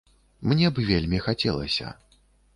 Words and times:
Мне 0.53 0.71
б 0.77 0.85
вельмі 0.87 1.21
хацелася. 1.27 1.95